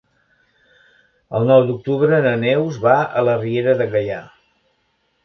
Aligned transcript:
El 1.39 1.43
nou 1.51 1.65
d'octubre 1.67 2.21
na 2.27 2.31
Neus 2.45 2.79
va 2.87 2.95
a 3.21 3.23
la 3.29 3.37
Riera 3.43 3.77
de 3.83 3.89
Gaià. 3.93 4.19